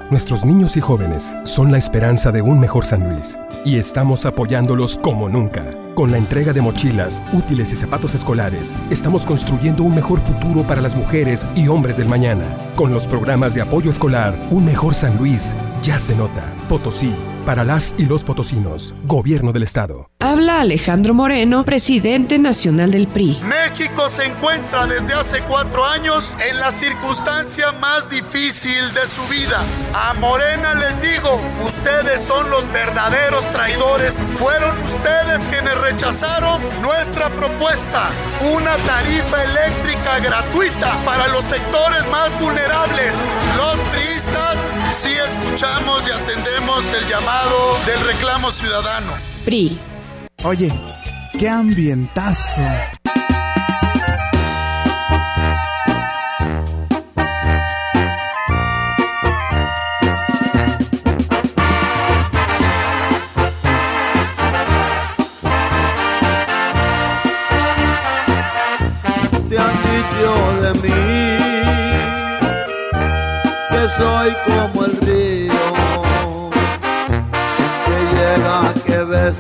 Nuestros 0.10 0.44
niños 0.44 0.76
y 0.76 0.82
jóvenes 0.82 1.38
son 1.44 1.72
la 1.72 1.78
esperanza 1.78 2.32
de 2.32 2.42
un 2.42 2.60
mejor 2.60 2.84
San 2.84 3.08
Luis 3.08 3.38
y 3.64 3.78
estamos 3.78 4.26
apoyándolos 4.26 4.98
como 4.98 5.30
nunca. 5.30 5.64
Con 5.94 6.10
la 6.10 6.18
entrega 6.18 6.52
de 6.52 6.62
mochilas, 6.62 7.22
útiles 7.32 7.72
y 7.74 7.76
zapatos 7.76 8.16
escolares, 8.16 8.76
estamos 8.90 9.24
construyendo 9.28 9.84
un 9.84 9.94
mejor 9.94 10.20
futuro 10.20 10.64
para 10.64 10.82
las 10.82 10.96
mujeres 10.96 11.48
y 11.56 11.68
hombres 11.68 11.98
del 11.98 12.08
mañana. 12.08 12.44
Con 12.76 12.92
los 12.92 13.06
programas 13.06 13.54
de 13.54 13.62
apoyo 13.62 13.92
escolar, 13.92 14.34
un 14.50 14.66
mejor 14.66 14.96
San 14.96 15.16
Luis 15.18 15.54
ya 15.84 16.00
se 16.00 16.16
nota. 16.16 16.44
Potosí, 16.68 17.14
para 17.46 17.64
las 17.64 17.94
y 18.00 18.06
los 18.08 18.24
potosinos, 18.24 18.96
Gobierno 19.10 19.52
del 19.52 19.64
Estado. 19.64 20.12
Habla 20.20 20.62
Alejandro 20.62 21.16
Moreno, 21.16 21.66
presidente 21.66 22.38
nacional 22.38 22.92
del 22.92 23.08
PRI. 23.08 23.40
México 23.42 24.08
se 24.16 24.26
encuentra 24.26 24.86
desde 24.86 25.16
hace 25.16 25.42
cuatro 25.48 25.84
años 25.84 26.36
en 26.48 26.60
la 26.60 26.70
circunstancia 26.70 27.72
más 27.82 28.08
difícil 28.08 28.94
de 28.94 29.08
su 29.08 29.28
vida. 29.28 29.64
A 29.96 30.14
Morena 30.14 30.76
les 30.76 31.02
digo, 31.02 31.42
ustedes 31.66 32.22
son 32.28 32.52
los 32.52 32.72
verdaderos 32.72 33.50
traidores. 33.52 34.24
Fueron 34.36 34.78
ustedes 34.84 35.40
quienes 35.50 35.76
rechazaron 35.80 36.62
nuestra 36.84 37.30
propuesta. 37.32 38.12
Una 38.54 38.76
tarifa 38.78 39.44
eléctrica 39.44 40.20
gratuita 40.20 41.04
para 41.04 41.28
los 41.30 41.46
sectores 41.46 42.08
más 42.12 42.30
vulnerables. 42.40 43.16
Los 43.58 43.80
priistas 43.90 44.80
sí 44.92 45.10
escuchamos 45.28 46.04
y 46.08 46.12
atendemos 46.12 46.86
el 46.92 47.10
llamado 47.10 47.78
del 47.88 48.00
reclamo 48.06 48.52
ciudadano. 48.52 48.99
PRI. 49.46 49.78
Oye, 50.44 50.72
qué 51.38 51.50
ambientazo. 51.50 52.62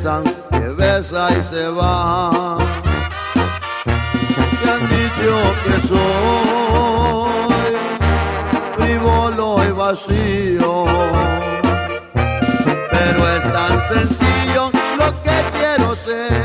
Que 0.02 0.70
besa 0.78 1.28
y 1.38 1.44
se 1.44 1.68
va. 1.68 2.58
Te 4.64 4.70
han 4.72 4.88
dicho 4.88 5.36
que 5.66 5.76
soy 5.88 7.76
frívolo 8.78 9.58
y 9.68 9.72
vacío, 9.72 10.86
pero 12.92 13.30
es 13.36 13.44
tan 13.52 13.82
sencillo 13.90 14.72
lo 14.98 15.08
que 15.24 15.38
quiero 15.58 15.96
ser. 15.96 16.40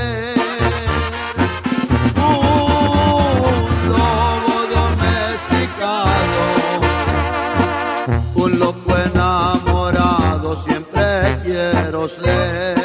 Siempre 10.64 11.40
quiero 11.42 12.08
ser. 12.08 12.83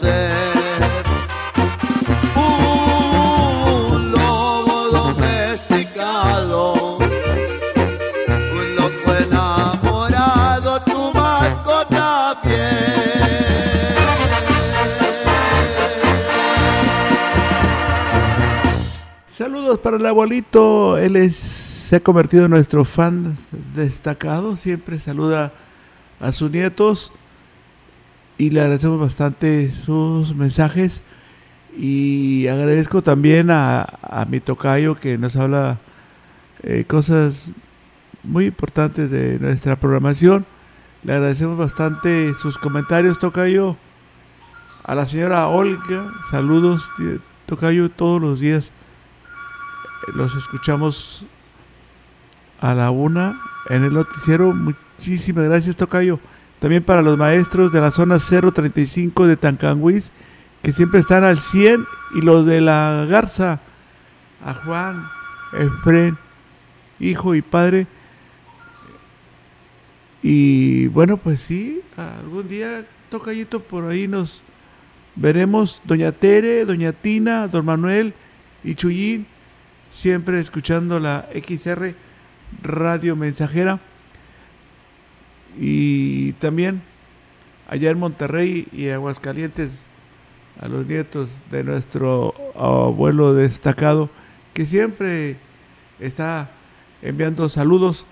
Un 0.00 0.06
lobo 4.12 4.90
domesticado. 4.92 6.98
Un 6.98 8.76
loco 8.76 9.12
enamorado, 9.26 10.80
tu 10.82 11.12
mascota 11.12 12.40
Saludos 19.28 19.80
para 19.80 19.96
el 19.96 20.06
abuelito. 20.06 20.96
Él 20.98 21.32
se 21.32 21.96
ha 21.96 22.00
convertido 22.00 22.44
en 22.44 22.52
nuestro 22.52 22.84
fan 22.84 23.36
destacado. 23.74 24.56
Siempre 24.56 25.00
saluda 25.00 25.52
a 26.20 26.30
sus 26.30 26.52
nietos. 26.52 27.10
Y 28.38 28.50
le 28.50 28.60
agradecemos 28.60 29.00
bastante 29.00 29.70
sus 29.70 30.34
mensajes. 30.34 31.02
Y 31.76 32.46
agradezco 32.48 33.02
también 33.02 33.50
a, 33.50 33.82
a 34.02 34.24
mi 34.24 34.40
tocayo 34.40 34.94
que 34.94 35.18
nos 35.18 35.36
habla 35.36 35.78
eh, 36.62 36.84
cosas 36.86 37.52
muy 38.22 38.46
importantes 38.46 39.10
de 39.10 39.38
nuestra 39.38 39.76
programación. 39.76 40.46
Le 41.02 41.12
agradecemos 41.12 41.58
bastante 41.58 42.32
sus 42.34 42.58
comentarios, 42.58 43.18
tocayo. 43.18 43.76
A 44.84 44.94
la 44.94 45.04
señora 45.04 45.46
Olga, 45.48 46.10
saludos, 46.30 46.88
eh, 47.00 47.18
tocayo, 47.46 47.90
todos 47.90 48.20
los 48.22 48.40
días 48.40 48.72
los 50.14 50.34
escuchamos 50.34 51.24
a 52.60 52.74
la 52.74 52.90
una 52.90 53.40
en 53.68 53.84
el 53.84 53.92
noticiero. 53.92 54.52
Muchísimas 54.52 55.44
gracias, 55.44 55.76
Tocayo. 55.76 56.18
También 56.60 56.82
para 56.82 57.02
los 57.02 57.16
maestros 57.16 57.72
de 57.72 57.80
la 57.80 57.90
zona 57.90 58.18
035 58.18 59.26
de 59.26 59.36
Tancanguis, 59.36 60.12
que 60.62 60.72
siempre 60.72 61.00
están 61.00 61.24
al 61.24 61.38
100, 61.38 61.86
y 62.14 62.22
los 62.22 62.46
de 62.46 62.60
la 62.60 63.06
Garza, 63.08 63.60
a 64.44 64.54
Juan, 64.54 65.06
Efren, 65.52 66.16
hijo 67.00 67.34
y 67.34 67.42
padre. 67.42 67.86
Y 70.22 70.88
bueno, 70.88 71.16
pues 71.16 71.40
sí, 71.40 71.80
algún 71.96 72.48
día, 72.48 72.84
Tocayito, 73.10 73.60
por 73.60 73.84
ahí 73.84 74.08
nos 74.08 74.42
veremos. 75.14 75.80
Doña 75.84 76.12
Tere, 76.12 76.64
Doña 76.64 76.92
Tina, 76.92 77.46
Don 77.48 77.64
Manuel 77.64 78.14
y 78.64 78.74
Chuyín 78.74 79.26
siempre 79.92 80.38
escuchando 80.40 81.00
la 81.00 81.28
XR 81.34 81.94
Radio 82.62 83.16
Mensajera. 83.16 83.80
Y 85.58 86.32
también 86.34 86.82
allá 87.68 87.90
en 87.90 87.98
Monterrey 87.98 88.68
y 88.72 88.88
Aguascalientes 88.88 89.84
a 90.60 90.68
los 90.68 90.86
nietos 90.86 91.40
de 91.50 91.64
nuestro 91.64 92.34
abuelo 92.56 93.34
destacado 93.34 94.10
que 94.54 94.66
siempre 94.66 95.36
está 96.00 96.50
enviando 97.02 97.48
saludos 97.48 98.04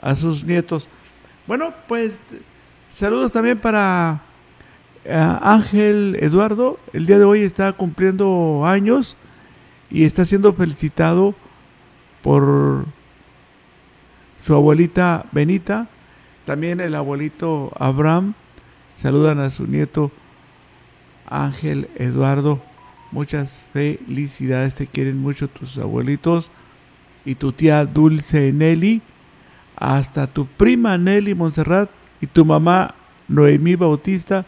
a 0.00 0.16
sus 0.16 0.44
nietos. 0.44 0.88
Bueno, 1.46 1.72
pues 1.86 2.20
saludos 2.88 3.32
también 3.32 3.58
para 3.58 4.20
eh, 5.04 5.38
Ángel 5.42 6.16
Eduardo. 6.20 6.78
El 6.92 7.06
día 7.06 7.18
de 7.18 7.24
hoy 7.24 7.42
está 7.42 7.72
cumpliendo 7.72 8.64
años 8.66 9.16
y 9.90 10.04
está 10.04 10.24
siendo 10.24 10.52
felicitado 10.52 11.34
por 12.22 12.84
su 14.44 14.54
abuelita 14.54 15.26
Benita, 15.30 15.88
También 16.46 16.80
el 16.80 16.94
abuelito 16.94 17.72
Abraham. 17.76 18.34
Saludan 18.94 19.40
a 19.40 19.50
su 19.50 19.66
nieto 19.66 20.12
Ángel 21.28 21.88
Eduardo. 21.96 22.62
Muchas 23.10 23.64
felicidades. 23.72 24.76
Te 24.76 24.86
quieren 24.86 25.18
mucho 25.18 25.48
tus 25.48 25.76
abuelitos. 25.76 26.52
Y 27.24 27.34
tu 27.34 27.50
tía 27.50 27.84
Dulce 27.84 28.52
Nelly. 28.52 29.02
Hasta 29.74 30.28
tu 30.28 30.46
prima 30.46 30.96
Nelly 30.96 31.34
Montserrat. 31.34 31.90
Y 32.20 32.28
tu 32.28 32.44
mamá 32.44 32.94
Noemí 33.26 33.74
Bautista. 33.74 34.46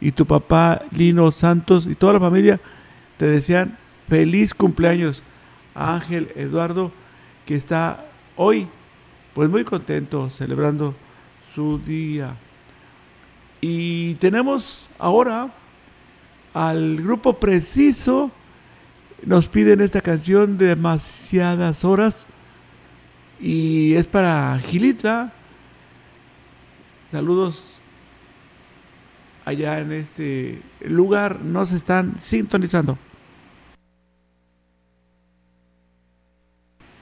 Y 0.00 0.12
tu 0.12 0.26
papá 0.26 0.82
Lino 0.92 1.32
Santos. 1.32 1.88
Y 1.88 1.96
toda 1.96 2.12
la 2.12 2.20
familia 2.20 2.60
te 3.16 3.26
desean 3.26 3.76
feliz 4.08 4.54
cumpleaños. 4.54 5.24
Ángel 5.74 6.30
Eduardo. 6.36 6.92
Que 7.44 7.56
está 7.56 8.06
hoy 8.36 8.68
pues 9.34 9.50
muy 9.50 9.64
contento 9.64 10.30
celebrando 10.30 10.94
su 11.54 11.78
día. 11.78 12.34
Y 13.60 14.14
tenemos 14.16 14.88
ahora 14.98 15.48
al 16.52 16.96
grupo 16.96 17.34
preciso. 17.34 18.30
Nos 19.24 19.48
piden 19.48 19.80
esta 19.80 20.00
canción 20.00 20.58
de 20.58 20.66
demasiadas 20.66 21.84
horas. 21.84 22.26
Y 23.40 23.94
es 23.94 24.06
para 24.06 24.58
Gilitra. 24.58 25.32
Saludos 27.10 27.78
allá 29.44 29.78
en 29.78 29.92
este 29.92 30.60
lugar. 30.80 31.40
Nos 31.40 31.72
están 31.72 32.16
sintonizando. 32.20 32.98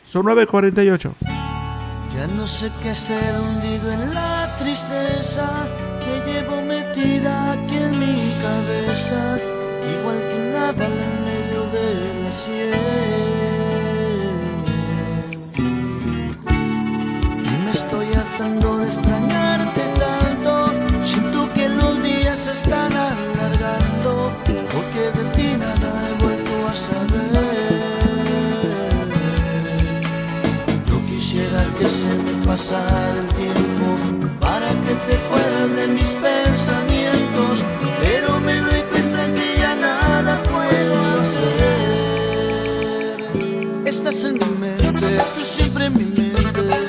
Son 0.04 0.26
9.48. 0.26 1.14
Ya 2.14 2.26
no 2.36 2.46
sé 2.46 2.70
qué 2.82 2.90
hacer 2.90 3.34
hundido 3.40 3.90
en 3.90 4.14
la 4.14 4.31
tristeza 4.58 5.46
que 6.04 6.14
llevo 6.30 6.56
metida 6.62 7.52
aquí 7.52 7.76
en 7.76 7.98
mi 7.98 8.16
cabeza, 8.42 9.38
igual 9.94 10.18
que 10.28 10.38
nada 10.52 10.84
en 10.86 11.24
medio 11.30 11.62
de 11.76 11.88
la 12.22 12.32
sien. 12.32 12.72
Y 17.52 17.56
me 17.64 17.70
estoy 17.70 18.06
hartando 18.14 18.78
de 18.78 18.84
extrañarte 18.84 19.82
tanto, 19.98 20.52
siento 21.04 21.40
que 21.54 21.68
los 21.68 22.02
días 22.02 22.38
se 22.40 22.52
están 22.52 22.92
alargando, 22.92 24.32
porque 24.72 25.02
de 25.18 25.24
ti 25.36 25.48
nada 25.58 25.90
he 26.08 26.14
vuelto 26.22 26.54
a 26.68 26.74
saber. 26.74 27.52
Yo 30.88 30.96
quisiera 31.06 31.62
que 31.78 31.86
se 31.88 32.12
me 32.24 32.32
pasara 32.46 33.10
el 33.20 33.26
tiempo 33.28 33.61
te 34.94 35.16
fueras 35.28 35.74
de 35.76 35.86
mis 35.88 36.14
pensamientos, 36.14 37.64
pero 38.00 38.40
me 38.40 38.56
doy 38.60 38.82
cuenta 38.90 39.26
que 39.34 39.58
ya 39.58 39.74
nada 39.74 40.42
puedo 40.42 41.20
hacer. 41.20 42.02
Estás 43.86 44.24
en 44.24 44.34
mi 44.34 44.46
mente, 44.60 45.18
tú 45.34 45.44
siempre 45.44 45.86
en 45.86 45.96
mi 45.96 46.04
mente, 46.04 46.84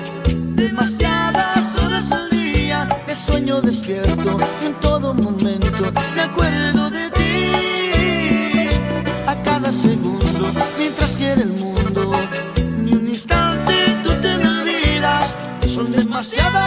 demasiadas 0.56 1.76
horas 1.84 2.12
al 2.12 2.30
día, 2.30 2.88
de 3.08 3.16
sueño 3.16 3.62
despierto 3.62 4.40
en 4.66 4.74
todo 4.82 5.14
momento 5.14 5.64
me 6.16 6.22
acuerdo 6.22 6.90
de 6.90 7.10
ti. 7.12 7.52
A 9.28 9.36
cada 9.44 9.72
segundo, 9.72 10.26
mientras 10.78 11.16
quiere 11.16 11.44
el 11.44 11.54
mundo, 11.54 12.12
ni 12.78 12.94
un 12.94 13.08
instante 13.08 13.74
tú 14.04 14.10
te 14.22 14.38
me 14.38 14.48
olvidas. 14.48 15.36
Son 15.68 15.92
demasiadas 15.92 16.63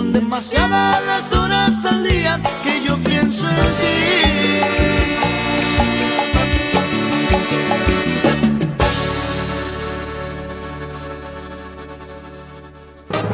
Son 0.00 0.14
demasiadas 0.14 1.04
las 1.04 1.30
horas 1.34 1.84
al 1.84 2.02
día 2.02 2.40
que 2.62 2.82
yo 2.82 2.96
pienso 3.02 3.46
en 3.46 3.54
ti. 3.54 4.29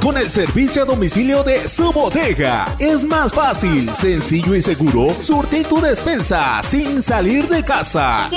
Con 0.06 0.16
el 0.16 0.30
servicio 0.30 0.82
a 0.82 0.84
domicilio 0.84 1.42
de 1.42 1.66
su 1.66 1.90
bodega 1.90 2.76
es 2.78 3.04
más 3.04 3.32
fácil, 3.32 3.92
sencillo 3.92 4.54
y 4.54 4.62
seguro 4.62 5.12
surtir 5.20 5.66
tu 5.66 5.80
despensa 5.80 6.62
sin 6.62 7.02
salir 7.02 7.48
de 7.48 7.64
casa. 7.64 8.30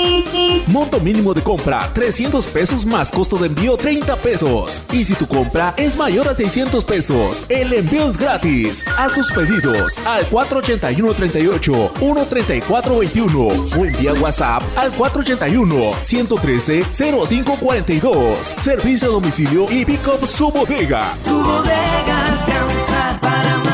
Monto 0.66 0.98
mínimo 0.98 1.32
de 1.32 1.42
compra 1.42 1.88
300 1.92 2.44
pesos 2.48 2.84
más 2.84 3.12
costo 3.12 3.36
de 3.36 3.46
envío 3.46 3.76
30 3.76 4.16
pesos. 4.16 4.82
Y 4.90 5.04
si 5.04 5.14
tu 5.14 5.28
compra 5.28 5.72
es 5.76 5.96
mayor 5.96 6.28
a 6.28 6.34
600 6.34 6.84
pesos, 6.84 7.44
el 7.48 7.72
envío 7.72 8.08
es 8.08 8.16
gratis. 8.16 8.84
Haz 8.98 9.14
tus 9.14 9.30
pedidos 9.30 10.04
al 10.04 10.28
481 10.28 11.14
38 11.14 11.92
134 12.00 12.98
21 12.98 13.46
o 13.46 13.84
envía 13.84 14.12
WhatsApp 14.14 14.64
al 14.76 14.90
481 14.90 15.92
113 16.00 16.84
0542. 16.90 18.38
Servicio 18.60 19.06
a 19.06 19.12
domicilio 19.12 19.66
y 19.70 19.84
pick 19.84 20.04
up 20.08 20.26
su 20.26 20.50
bodega. 20.50 21.16
Bodega 21.60 23.18
para 23.20 23.58
más. 23.58 23.70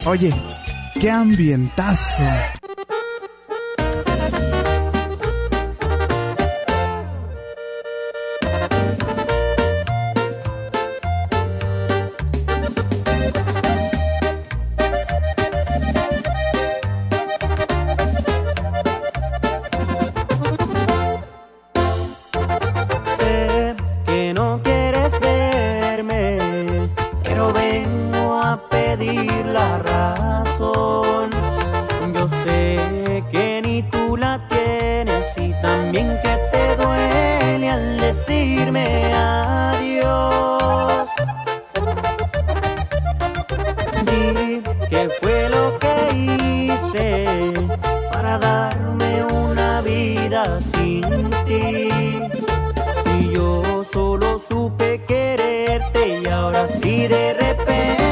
Oye, 0.04 0.32
qué 1.00 1.10
ambientazo. 1.10 2.24
Dicen 35.92 36.18
que 36.22 36.38
te 36.50 36.76
duele 36.82 37.68
al 37.68 37.98
decirme 37.98 39.12
adiós. 39.12 41.10
Di 44.06 44.62
que 44.88 45.10
fue 45.20 45.50
lo 45.50 45.78
que 45.78 45.94
hice 46.16 47.52
para 48.10 48.38
darme 48.38 49.22
una 49.34 49.82
vida 49.82 50.58
sin 50.60 51.02
ti. 51.44 51.90
Si 53.04 53.34
yo 53.34 53.84
solo 53.84 54.38
supe 54.38 55.04
quererte 55.04 56.22
y 56.24 56.28
ahora 56.30 56.66
sí 56.68 57.06
de 57.06 57.34
repente 57.34 58.11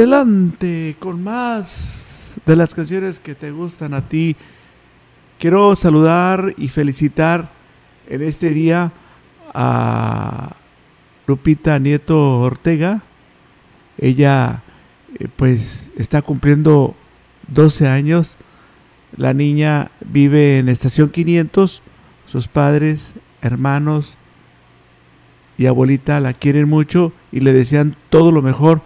adelante 0.00 0.96
con 0.98 1.22
más 1.22 2.34
de 2.46 2.56
las 2.56 2.72
canciones 2.72 3.20
que 3.20 3.34
te 3.34 3.50
gustan 3.50 3.92
a 3.92 4.08
ti. 4.08 4.34
Quiero 5.38 5.76
saludar 5.76 6.54
y 6.56 6.68
felicitar 6.68 7.50
en 8.08 8.22
este 8.22 8.48
día 8.48 8.92
a 9.52 10.56
Lupita 11.26 11.78
Nieto 11.78 12.40
Ortega. 12.40 13.02
Ella 13.98 14.62
eh, 15.18 15.28
pues 15.36 15.92
está 15.98 16.22
cumpliendo 16.22 16.94
12 17.48 17.86
años. 17.86 18.38
La 19.18 19.34
niña 19.34 19.90
vive 20.00 20.60
en 20.60 20.70
Estación 20.70 21.10
500. 21.10 21.82
Sus 22.24 22.48
padres, 22.48 23.12
hermanos 23.42 24.16
y 25.58 25.66
abuelita 25.66 26.20
la 26.20 26.32
quieren 26.32 26.70
mucho 26.70 27.12
y 27.32 27.40
le 27.40 27.52
desean 27.52 27.96
todo 28.08 28.32
lo 28.32 28.40
mejor 28.40 28.80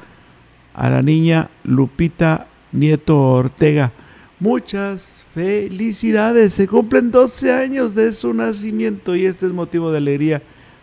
a 0.74 0.90
la 0.90 1.02
niña 1.02 1.48
Lupita 1.62 2.48
Nieto 2.72 3.18
Ortega. 3.18 3.92
Muchas 4.40 5.24
felicidades. 5.34 6.54
Se 6.54 6.68
cumplen 6.68 7.10
12 7.10 7.52
años 7.52 7.94
de 7.94 8.12
su 8.12 8.34
nacimiento 8.34 9.16
y 9.16 9.26
este 9.26 9.46
es 9.46 9.52
motivo 9.52 9.90
de 9.90 9.98
alegría 9.98 10.42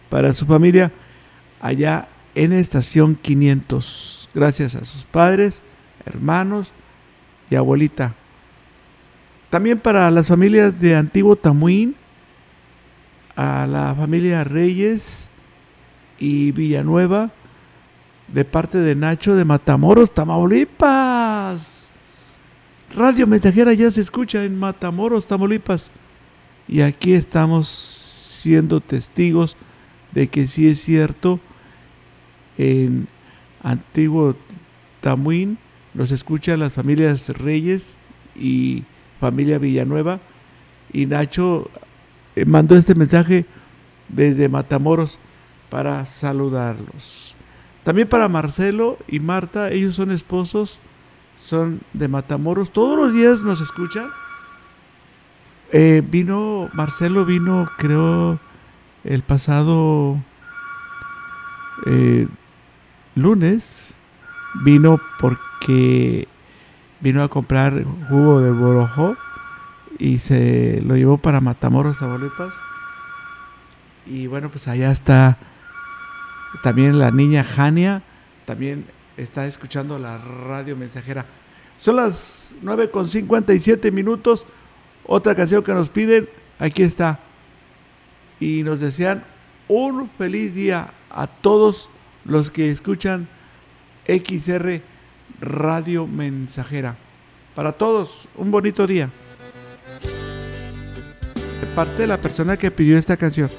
para 0.10 0.34
su 0.34 0.46
familia 0.46 0.92
allá 1.60 2.08
en 2.34 2.54
Estación 2.54 3.16
500. 3.16 4.30
Gracias 4.34 4.76
a 4.76 4.86
sus 4.86 5.04
padres, 5.04 5.62
hermanos 6.06 6.72
y 7.50 7.56
abuelita. 7.56 8.16
También 9.50 9.80
para 9.80 10.10
las 10.12 10.28
familias 10.28 10.80
de 10.80 10.96
Antiguo 10.96 11.36
Tamuín, 11.36 11.96
a 13.36 13.68
la 13.68 13.94
familia 13.96 14.44
Reyes 14.44 15.30
y 16.20 16.52
Villanueva, 16.52 17.32
de 18.34 18.46
parte 18.46 18.78
de 18.78 18.96
Nacho 18.96 19.36
de 19.36 19.46
Matamoros, 19.46 20.14
Tamaulipas. 20.14 21.92
Radio 22.96 23.28
Mensajera 23.28 23.74
ya 23.74 23.90
se 23.92 24.02
escucha 24.02 24.44
en 24.44 24.58
Matamoros, 24.58 25.28
Tamaulipas. 25.28 25.92
Y 26.68 26.82
aquí 26.82 27.14
estamos 27.14 27.68
siendo 27.68 28.80
testigos 28.80 29.58
de 30.14 30.28
que 30.28 30.48
sí 30.48 30.68
es 30.68 30.82
cierto, 30.82 31.40
en 32.58 33.08
Antiguo 33.64 34.36
Tamuín 35.00 35.58
nos 35.94 36.12
escuchan 36.12 36.60
las 36.60 36.74
familias 36.74 37.30
Reyes 37.30 37.96
y 38.36 38.84
familia 39.20 39.58
Villanueva. 39.58 40.20
Y 40.94 41.06
Nacho 41.06 41.70
eh, 42.36 42.46
mandó 42.46 42.76
este 42.76 42.96
mensaje 42.96 43.46
desde 44.10 44.50
Matamoros 44.50 45.20
para 45.70 46.06
saludarlos. 46.06 47.36
También 47.84 48.08
para 48.08 48.28
Marcelo 48.28 48.98
y 49.08 49.20
Marta, 49.20 49.70
ellos 49.72 49.96
son 49.96 50.12
esposos, 50.12 50.80
son 51.44 51.82
de 51.94 52.08
Matamoros, 52.08 52.72
todos 52.72 52.98
los 52.98 53.14
días 53.14 53.42
nos 53.42 53.60
escuchan. 53.60 54.10
Eh, 55.72 56.04
vino, 56.06 56.70
Marcelo 56.74 57.26
vino, 57.26 57.70
creo, 57.78 58.40
el 59.04 59.24
pasado 59.24 60.18
eh, 61.86 62.28
lunes, 63.16 63.96
vino 64.64 65.00
porque 65.20 66.28
vino 67.00 67.24
a 67.24 67.30
comprar 67.30 67.84
jugo 68.10 68.42
de 68.42 68.52
borojó 68.52 69.16
y 69.98 70.20
se 70.20 70.82
lo 70.86 70.96
llevó 70.96 71.18
para 71.18 71.42
Matamoros, 71.42 72.00
Tamaulipas. 72.00 72.54
Y 74.06 74.28
bueno, 74.28 74.50
pues 74.50 74.68
allá 74.68 74.92
está 74.92 75.38
también 76.64 77.00
la 77.00 77.12
niña 77.12 77.44
Jania, 77.44 78.02
también 78.46 78.86
está 79.18 79.46
escuchando 79.48 79.98
la 79.98 80.18
radio 80.18 80.76
mensajera. 80.76 81.26
Son 81.78 81.96
las 81.96 82.56
9 82.62 82.92
con 82.92 83.08
57 83.08 83.92
minutos. 83.92 84.46
Otra 85.06 85.36
canción 85.36 85.64
que 85.64 85.74
nos 85.74 85.90
piden, 85.90 86.30
aquí 86.60 86.84
está. 86.84 87.20
Y 88.40 88.64
nos 88.64 88.80
desean 88.80 89.24
un 89.68 90.10
feliz 90.18 90.54
día 90.54 90.94
a 91.10 91.28
todos 91.28 91.90
los 92.26 92.52
que 92.52 92.70
escuchan 92.70 93.28
XR 94.08 94.82
Radio 95.40 96.08
Mensajera. 96.08 96.96
Para 97.56 97.72
todos, 97.72 98.28
un 98.36 98.52
bonito 98.52 98.86
día. 98.86 99.10
De 101.62 101.68
parte 101.76 102.04
de 102.04 102.08
la 102.08 102.20
persona 102.20 102.58
que 102.58 102.72
pidió 102.72 102.98
esta 102.98 103.18
canción. 103.18 103.50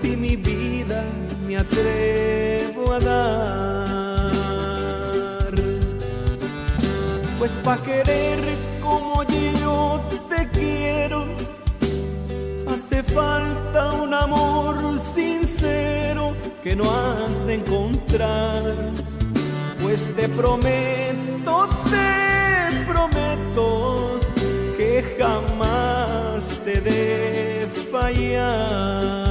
Ti 0.00 0.16
mi 0.16 0.36
vida 0.36 1.04
me 1.46 1.56
atrevo 1.56 2.92
a 2.92 3.00
dar. 3.00 4.34
Pues 7.38 7.52
pa' 7.62 7.78
querer 7.78 8.38
como 8.80 9.22
yo 9.24 10.00
te 10.28 10.48
quiero, 10.50 11.26
hace 12.66 13.02
falta 13.02 13.92
un 13.92 14.14
amor 14.14 14.98
sincero 15.14 16.34
que 16.62 16.74
no 16.74 16.84
has 16.84 17.46
de 17.46 17.54
encontrar. 17.54 18.62
Pues 19.82 20.14
te 20.16 20.28
prometo, 20.28 21.68
te 21.90 22.84
prometo 22.86 24.20
que 24.78 25.16
jamás 25.18 26.56
te 26.64 26.80
de 26.80 27.68
fallar. 27.90 29.23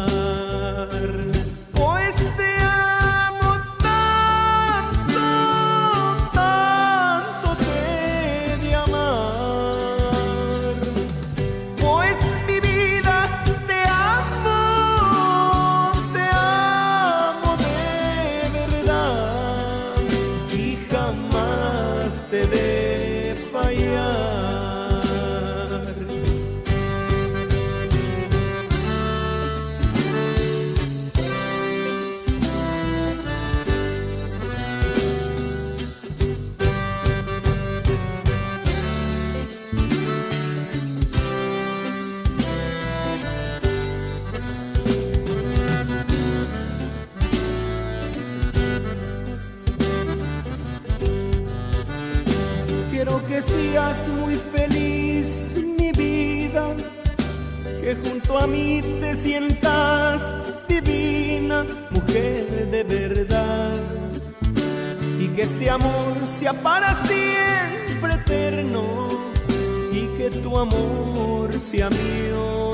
A 58.38 58.48
mí 58.48 58.82
te 59.00 59.16
sientas 59.16 60.36
divina, 60.68 61.66
mujer 61.92 62.46
de 62.72 62.84
verdad, 62.84 63.80
y 65.20 65.28
que 65.30 65.44
este 65.44 65.70
amor 65.70 66.14
sea 66.26 66.54
para 66.54 66.94
siempre 67.06 68.14
eterno, 68.14 69.10
y 69.92 70.08
que 70.18 70.30
tu 70.42 70.58
amor 70.58 71.52
sea 71.60 71.90
mío 71.90 72.74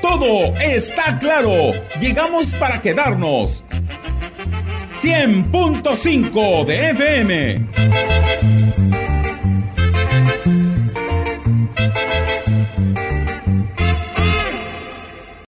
Todo 0.02 0.56
está 0.58 1.18
claro. 1.20 1.72
Llegamos 2.00 2.54
para 2.56 2.82
quedarnos. 2.82 3.64
100.5 5.02 6.66
de 6.66 6.90
FM. 6.92 7.68